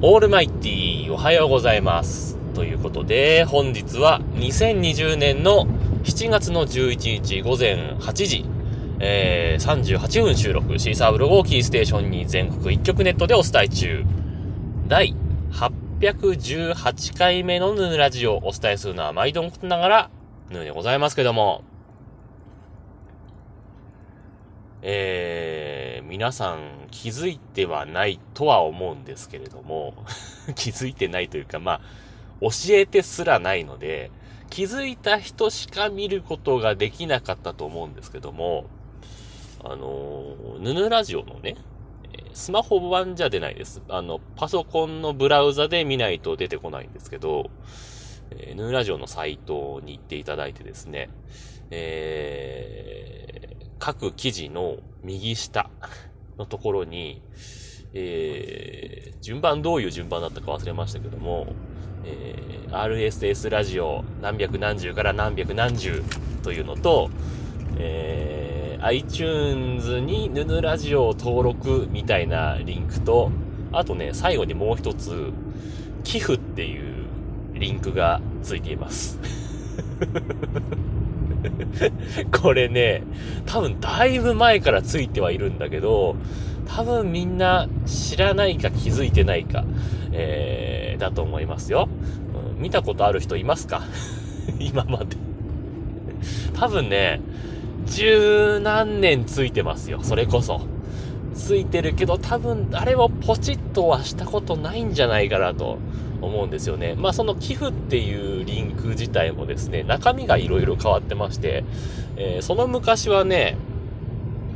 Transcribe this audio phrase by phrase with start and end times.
[0.00, 2.38] オールマイティーおはようございます。
[2.54, 5.66] ということで、本日は2020年の
[6.04, 8.44] 7月の11日午前8時、
[9.00, 14.04] えー、38分収録、シーサーブログをキーステーションに全国一曲ネットでお伝え中。
[14.86, 15.16] 第
[15.50, 20.10] 818回目のヌーラジオをお伝えするのは毎度のことながら、
[20.50, 21.64] ヌーでございますけども、
[24.80, 25.57] えー、
[26.08, 29.94] 皆さん気づいてはないとは思うんですけれども、
[30.56, 31.80] 気づいてないというか、まあ、
[32.40, 34.10] 教えてすらないので、
[34.48, 38.64] 気づいた人しか見ることができなかったと思うんですけども、
[39.62, 41.56] あの、ヌヌラジオのね、
[42.32, 43.82] スマホ版じゃ出ないです。
[43.88, 47.50] あの、パソコンのブラウザで見ないと出てこないんですけど、
[48.30, 51.10] えー、ヌヌラジオのサイトに行っていただいてですね、
[51.70, 55.70] え、各記事の右下
[56.38, 57.22] のところに、
[57.94, 61.46] えー、順番どういう順番だったか忘れましたけども、
[62.04, 66.02] えー、RSS ラジオ何百何十から何百何十
[66.42, 67.10] というのと、
[67.78, 73.30] えー、iTunes にヌヌラジオを登録みたいなリンクと、
[73.72, 75.32] あとね、最後にもう一つ、
[76.04, 77.06] 寄付っていう
[77.54, 79.18] リンクがついています。
[82.40, 83.02] これね、
[83.46, 86.16] 多分だいぶ前からついてはいるんだけど、
[86.66, 89.64] 多分みんな知らないか気づいてないか、
[90.12, 91.88] えー、だと思いますよ。
[92.56, 93.82] うん、見たことある人いますか？
[94.58, 95.16] 今まで。
[96.54, 97.20] 多分ね、
[97.86, 100.60] 十何年ついてますよ、それこそ。
[101.34, 105.78] ついてるけど、多分誰もポチッとはしたことないんじゃないかなと
[106.20, 106.94] 思うんですよね。
[106.96, 111.64] まあその寄付っていうリンク自体もですね、中身がいろいろ変わってまして、
[112.16, 113.56] えー、その昔はね、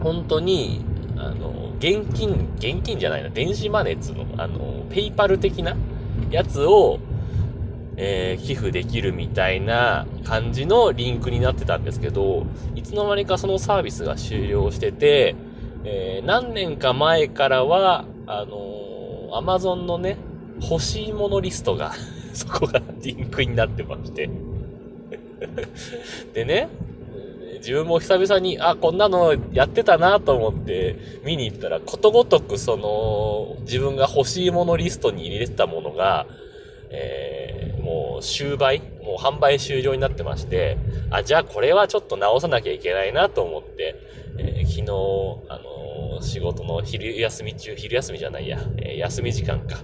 [0.00, 0.84] 本当に、
[1.16, 5.76] あの、現金、現金じゃないな、電子マネーつの、あの、ペイパル的な
[6.30, 6.98] やつを、
[7.96, 15.36] えー、寄付できるみたいな感じのリンクになってたんですけど、いつの間にかそのサービスが終了してて、
[15.84, 20.16] えー、何年か前からは、あのー、アマゾンのね、
[20.70, 21.92] 欲しいものリストが
[22.32, 24.30] そこがリンクになってまして。
[26.34, 26.68] でね、
[27.58, 36.26] 自分も久々に、あ、こんなのやってたなと思って見に行ったら、ことごとくその、自分が欲しいものリストに入れてたものが、
[36.90, 40.78] えー、もう終売もう販売終了になってまして、
[41.10, 43.96] あ、じゃあこれはちょっと直さなきゃいけないなと思って、
[44.38, 44.82] えー、昨日、
[45.48, 49.78] あのー、仕事の昼休み中、昼休みじゃないや、えー、休み時間か、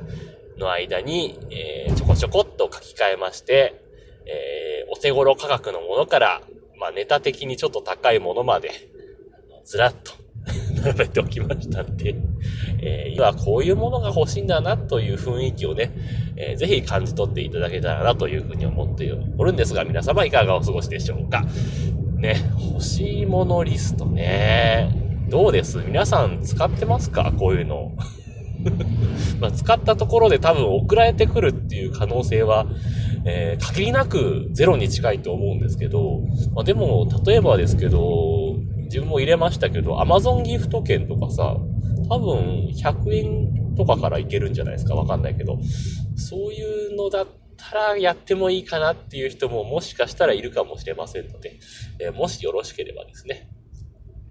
[0.58, 3.82] の間に、えー、ちょこちょこっと書き換えまして、
[4.26, 6.42] えー、お手頃価格のものから、
[6.78, 8.70] まあ、ネタ的にちょっと高いものまで、
[9.64, 10.12] ずらっと
[10.82, 12.14] 並べておきましたんで、
[12.80, 15.92] えー、今こういうものが欲しいんだなという雰囲気をね、
[16.36, 21.44] えー、ぜひ感じ取っていただけたらなというふうに思っておるんですが、皆様いかがお過ごしでしょうか。
[22.16, 22.36] ね、
[22.72, 24.90] 欲しいものリストね。
[25.28, 25.78] どうです？
[25.78, 27.32] 皆さん使ってますか？
[27.38, 27.92] こういうの。
[29.40, 32.66] ま、使ったところで多分送られてくるっていう可能性は、
[33.24, 36.20] えー、限りなくゼロに近いと思うんですけど、
[36.54, 41.56] まあ、でも、例えばですけど、自分も入れましたけど、Amazon ギフト券とかさ、
[42.08, 45.58] 多分100円とかからいけるんじゃないですかわかんないけど、
[46.16, 47.26] そういうのだっ
[47.56, 51.58] たらやってもいいかなっていう人ももしかしたらいるかもしれませんので、
[52.00, 53.50] えー、もしよろしければですね。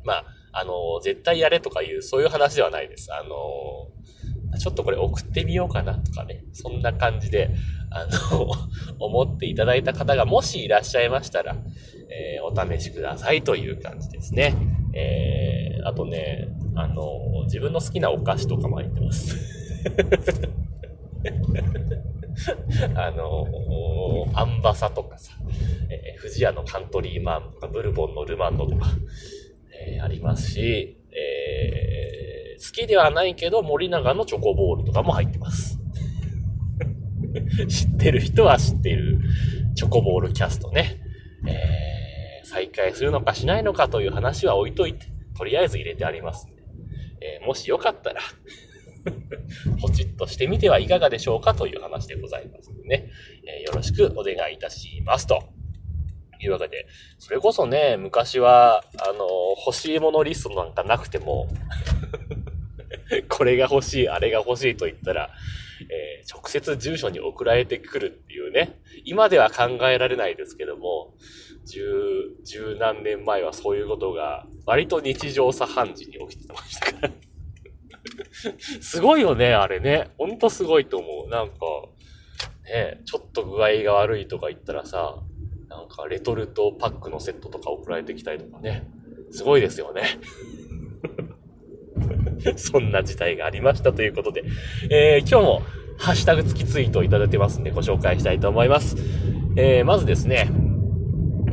[0.03, 3.13] まあ、あの、絶対やれとかいう、そういう話ではないです。
[3.13, 3.87] あの、
[4.57, 7.49] ちょっとこれ送ってみようかなとかね、そんな感じで、
[7.89, 8.49] あの、
[8.99, 11.55] 思っていただいた方がもしいらっしゃいましたら、
[12.09, 14.55] えー、お試しくださいという感じですね。
[14.93, 19.35] えー、あとね、あの、自分の好きなお菓子とかも入ってます。
[22.95, 23.47] あの、
[24.33, 25.33] アンバサとかさ、
[25.89, 28.87] えー、富士屋のカントリーマンとか、ブルボンのルマンドとか、
[29.85, 35.79] えー、ありますし、えー、好きではないけど森永のチョコボールとかも入ってます。
[37.67, 39.19] 知ってる人は知ってる
[39.75, 41.01] チョコボールキャストね。
[41.47, 45.07] えー、再開するのかしないのかという話は置いといて、
[45.37, 46.63] とりあえず入れてありますんで。
[47.21, 48.21] えー、もしよかったら
[49.81, 53.09] ポチッとしてみてはいかがでしょうかという話でございますのでね、
[53.45, 55.56] えー、よろしくお願いいたしますと。
[56.39, 56.87] いうわけで、
[57.19, 59.27] それこそね、昔は、あの、
[59.65, 61.47] 欲しいものリストなんかなくても、
[63.29, 65.29] これが欲しい、あれが欲しいと言ったら、
[65.89, 71.13] えー、直接住所に送られてくるっていうね、今では考えられないですけども、
[71.65, 77.11] 十、十何年前はそういうことが割と日常茶飯事に起きてましたから。
[78.81, 80.09] すごいよね、あれね。
[80.17, 81.29] ほんとすごいと思う。
[81.29, 81.55] なんか、
[82.65, 85.17] ね、ちょっと具合が悪いとか言ったらさ、
[85.77, 88.89] なんかレトルトパックのセットとか送られてきたりとかね。
[89.29, 90.01] すごいですよね。
[92.57, 94.43] そんな事態がありましたということで、
[94.89, 95.61] えー、今日も
[95.97, 98.95] ハッシュタグ付きツイートをいただいてますんでご紹介したいと思います。
[99.55, 100.49] えー、まずですね、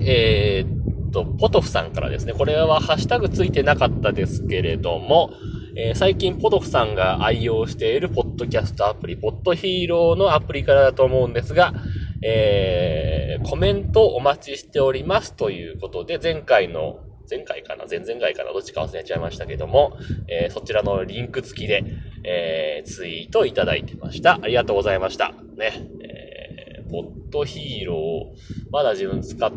[0.01, 5.33] えー、っと、ポトフさんからですね、これはハッシュタグついてなかったですけれども、
[5.77, 11.75] えー、最近ポトフさんが愛用しているポッドキャストアプリ、ポッドヒーローのアプリからだと思うんですが、
[12.23, 17.87] えー、コメントお待ちしておりますということで、前回の前回かな？
[17.89, 18.53] 前々回かな？
[18.53, 19.97] どっちか忘れちゃいましたけども、
[20.29, 21.85] えー、そちらのリンク付きで、
[22.23, 24.39] えー、ツイートいただいてました。
[24.43, 25.33] ありがとうございました。
[25.57, 25.89] ね。
[26.03, 29.53] えー、ポッドヒーロー、まだ自分使っ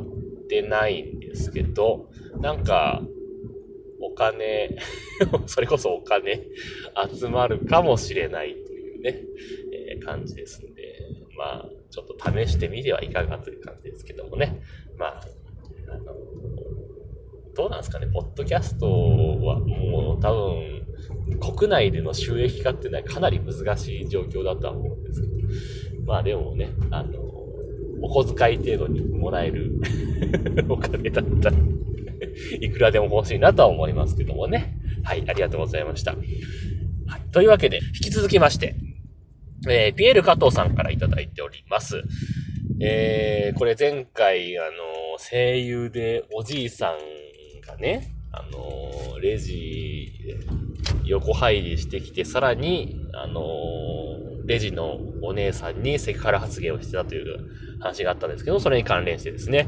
[0.50, 2.10] てないんですけど、
[2.40, 3.02] なんか、
[4.00, 4.78] お金
[5.48, 6.44] それこそお金
[7.12, 9.22] 集まるかもしれないというね、
[9.74, 10.84] えー、感じですんで、
[11.36, 14.62] まあ、ちょっと試してみてはいかがという感じですけどもね。
[14.98, 15.22] まあ、
[15.89, 16.04] あの、
[17.56, 20.86] どうなんですかね、ポッドキャストはもう多分、
[21.56, 25.34] 国内での収益化っていうのはかなり難しい状況だとは思うんですけど、
[26.06, 27.19] まあでもね、あの、
[28.01, 29.80] お小遣い程度にもらえる
[30.69, 31.57] お金だったら
[32.62, 34.78] いくらでも欲しいなとは思いますけどもね。
[35.04, 36.12] はい、ありがとうございました。
[36.12, 38.75] はい、というわけで、引き続きまして、
[39.68, 42.04] えー、ピエール加藤さんからいただいております。
[42.80, 46.98] えー、これ前回、あの、声優でおじいさん
[47.68, 50.12] がね、あの、レジ、
[51.06, 53.42] 横入りしてきて、さらに、あの、
[54.45, 57.50] レジのお姉さんにセクハラ発言をしてたという
[57.80, 59.68] 話があったんですけど、それに関連してですね。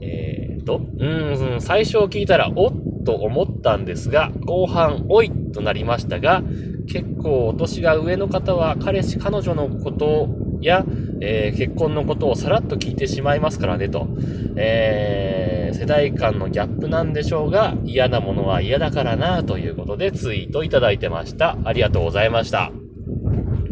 [0.00, 6.42] えーと、うん、最初聞いたら、おっと思ったんですが、後半、おいとなりましたが、
[6.86, 10.28] 結構お年が上の方は彼氏、彼女のこと
[10.60, 10.84] や、
[11.20, 14.08] えー、結婚のことをさらっと聞いてしまいますからねと。
[14.56, 21.56] えー、世代間のギャップなんでしょうが、嫌なものは嫌だからなということでツイートいただいてました。
[21.64, 22.72] ありがとうございました。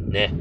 [0.09, 0.35] ね。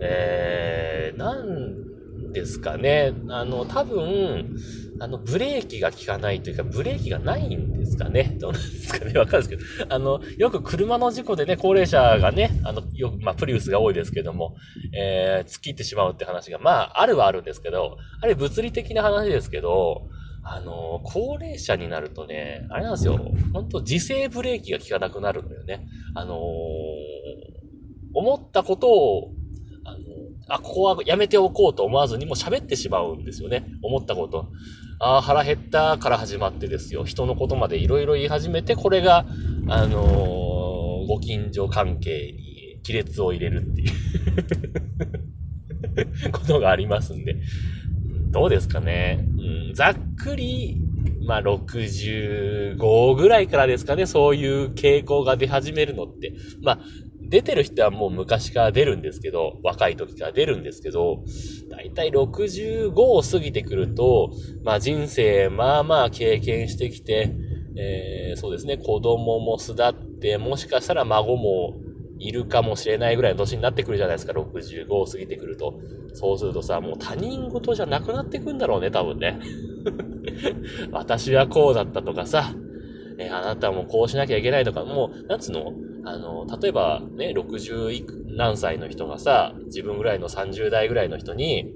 [0.00, 3.12] えー、なんですかね。
[3.28, 4.56] あの、多分、
[5.00, 8.36] あの、ブレーキが効かないというか、ブレーキがないんですかね。
[8.40, 9.12] どうなんですかね。
[9.18, 9.94] わかるんですけど。
[9.94, 14.56] あの、よく車の事故でね、高齢者がね、あの、よく、まあ、プリウスが多いですけども、
[14.94, 20.08] えー、突っ切ってしまうって話が、まあ、あるはあるんですけど、あれ物理的な話ですけど、
[20.42, 23.18] あの、高齢者になるとね、あれなんですよ。
[23.52, 25.86] 本当自制ブレーキが効かなくなるのよね。
[26.14, 26.38] あのー、
[28.14, 29.32] 思ったことを
[29.84, 29.98] あの、
[30.48, 33.66] あ、ここはやめておこうと思わずにも喋ってしまうんですよね。
[33.82, 34.48] 思ったこと。
[35.02, 37.04] ああ、腹減ったから始まってですよ。
[37.04, 39.24] 人のことまでいろいろ言い始めて、これが、
[39.66, 43.86] あのー、ご近所関係に亀裂を入れるってい
[46.28, 47.36] う ことがありますんで。
[48.30, 49.26] どうですかね。
[49.68, 50.76] うん、ざっくり、
[51.26, 56.34] まあ、65ぐらいからですかね、そういう傾向が出始めるのって。
[56.62, 56.78] まあ、
[57.30, 61.22] 出てる人はもう昔から出るんですけど、若い時から出るんですけど、
[61.70, 64.32] だいたい65を過ぎてくると、
[64.64, 67.32] まあ人生まあまあ経験してきて、
[67.76, 71.76] えー、そうですね、子供も巣立って、もしかしたら孫も
[72.18, 75.80] いるかもしれないぐらいの年になってくるじゃないですか、65を過ぎてくると。
[76.14, 79.38] そうするとさ、もう他人事じゃなくなってくんだろうね、多分ね。
[80.90, 82.52] 私はこうだったとかさ、
[83.18, 85.72] えー、あなたもこうしなきゃいけないとか、もう、なんつうの？
[86.04, 91.72] あの、例えばね、60何歳の人がさ、自分ぐらいの30代ぐらいの人に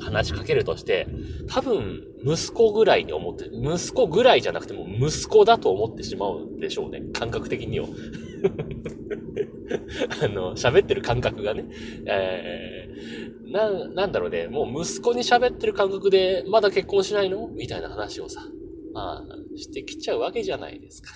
[0.00, 1.06] 話しかけるとして、
[1.48, 7.02] 多分、息子ぐらいに思って、息子ぐらいじゃなくても息子だと思ってしまうんでしょうね。
[7.12, 7.88] 感覚的には。
[10.22, 11.64] あの、喋ってる感覚がね。
[12.06, 14.48] えー、な、なんだろうね。
[14.48, 17.48] もう息子に喋ってる感覚で、まだ結婚しないの？
[17.48, 18.42] みたいな話をさ、
[18.92, 21.14] まあ、してきちゃうわけじゃないですか。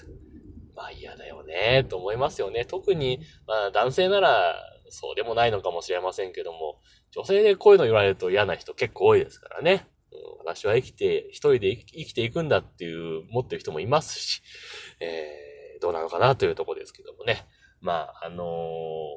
[0.77, 2.65] まあ嫌だよね、と思いますよね。
[2.65, 4.55] 特に、まあ男性なら
[4.91, 6.81] そうでもないのかもしれませんけども、
[7.11, 9.89] 女性でこういうの言われると嫌な人結構多いですからね。
[10.13, 14.43] うん、私は生きて、一人で生きていくんだっていう、持ってる人もいますし、
[15.01, 17.47] えー、どうなのかなというとこですけどもね。
[17.81, 18.45] まあ、あの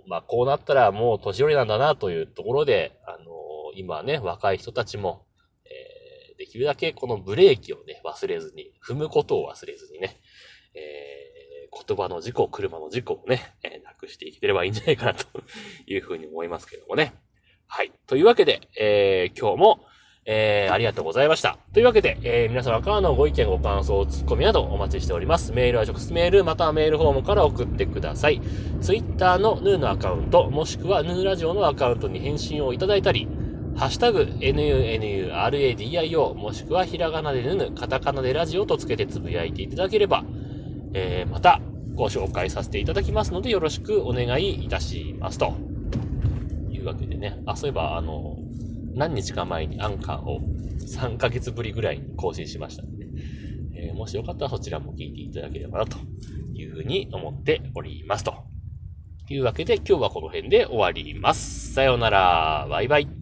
[0.06, 5.26] ー、まあ、こうなったらもう年寄りなんだなというところで、あのー、今ね、若い人たちも、
[5.66, 10.18] え、できるだけこのブレーキをね、忘れずに、踏むことを忘れずにね、
[10.74, 11.19] え
[11.90, 15.26] 言葉の事故、車の事故をね、えー、なくしていければいいんじゃないかなと
[15.88, 17.14] いうふうに思いますけどもね。
[17.68, 17.92] はい。
[18.08, 19.80] というわけで、えー、今日も、
[20.26, 21.58] えー、ありがとうございました。
[21.74, 25.52] というわけで、えー、皆様からのご意見、ご感想、ツッコミなどお待ちしております。
[25.54, 28.40] メールは直接メール、またはメールフォームから送ってください。
[28.82, 33.28] ツイッターのヌーのアカウント、もしくはヌーラジオのアカウントに返信をいただいたり、
[33.76, 40.26] ハッシュタグ、nunuradio、もしくはひらがなでぬぬ、カタカナでラジオとつけてつぶやいていただければ、
[40.94, 41.62] えー、また
[42.00, 45.54] ご紹介させていただきますので、よろしくお願いいたしますと。
[46.70, 47.42] いうわけでね。
[47.46, 48.38] あ、そういえば、あの、
[48.94, 50.40] 何日か前にアンカーを
[50.80, 53.06] 3ヶ月ぶりぐらいに更新しましたので、
[53.76, 55.98] えー、もしよかったらそちらも聞いていただければなと
[56.54, 58.34] いうふうに思っておりますと。
[59.30, 61.74] いうわけで今日はこの辺で終わります。
[61.74, 62.66] さようなら。
[62.70, 63.19] バイバイ。